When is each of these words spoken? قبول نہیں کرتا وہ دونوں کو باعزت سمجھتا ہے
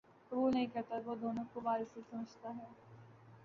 قبول 0.31 0.53
نہیں 0.53 0.65
کرتا 0.67 0.97
وہ 1.05 1.15
دونوں 1.15 1.43
کو 1.53 1.59
باعزت 1.59 1.99
سمجھتا 2.09 2.49
ہے 2.49 2.65